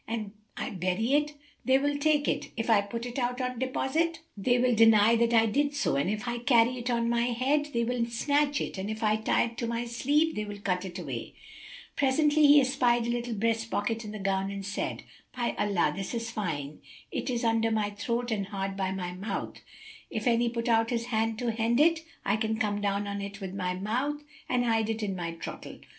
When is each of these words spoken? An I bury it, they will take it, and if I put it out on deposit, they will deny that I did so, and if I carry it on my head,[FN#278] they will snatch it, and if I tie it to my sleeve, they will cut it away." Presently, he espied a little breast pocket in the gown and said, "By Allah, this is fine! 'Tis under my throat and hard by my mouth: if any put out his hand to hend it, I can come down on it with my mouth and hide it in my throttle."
An 0.07 0.31
I 0.57 0.71
bury 0.71 1.13
it, 1.13 1.35
they 1.63 1.77
will 1.77 1.95
take 1.99 2.27
it, 2.27 2.45
and 2.45 2.53
if 2.57 2.71
I 2.71 2.81
put 2.81 3.05
it 3.05 3.19
out 3.19 3.39
on 3.39 3.59
deposit, 3.59 4.21
they 4.35 4.57
will 4.57 4.73
deny 4.73 5.15
that 5.15 5.31
I 5.31 5.45
did 5.45 5.75
so, 5.75 5.95
and 5.95 6.09
if 6.09 6.27
I 6.27 6.39
carry 6.39 6.79
it 6.79 6.89
on 6.89 7.07
my 7.07 7.25
head,[FN#278] 7.25 7.73
they 7.73 7.83
will 7.83 8.07
snatch 8.07 8.61
it, 8.61 8.79
and 8.79 8.89
if 8.89 9.03
I 9.03 9.17
tie 9.17 9.43
it 9.43 9.57
to 9.59 9.67
my 9.67 9.85
sleeve, 9.85 10.33
they 10.35 10.43
will 10.43 10.57
cut 10.57 10.85
it 10.85 10.97
away." 10.97 11.35
Presently, 11.95 12.47
he 12.47 12.59
espied 12.59 13.05
a 13.05 13.11
little 13.11 13.35
breast 13.35 13.69
pocket 13.69 14.03
in 14.03 14.09
the 14.09 14.17
gown 14.17 14.49
and 14.49 14.65
said, 14.65 15.03
"By 15.35 15.53
Allah, 15.59 15.93
this 15.95 16.15
is 16.15 16.31
fine! 16.31 16.79
'Tis 17.13 17.43
under 17.43 17.69
my 17.69 17.91
throat 17.91 18.31
and 18.31 18.47
hard 18.47 18.75
by 18.75 18.91
my 18.91 19.13
mouth: 19.13 19.57
if 20.09 20.25
any 20.25 20.49
put 20.49 20.67
out 20.67 20.89
his 20.89 21.05
hand 21.13 21.37
to 21.37 21.51
hend 21.51 21.79
it, 21.79 22.03
I 22.25 22.37
can 22.37 22.57
come 22.57 22.81
down 22.81 23.05
on 23.05 23.21
it 23.21 23.39
with 23.39 23.53
my 23.53 23.75
mouth 23.75 24.23
and 24.49 24.65
hide 24.65 24.89
it 24.89 25.03
in 25.03 25.15
my 25.15 25.33
throttle." 25.33 25.79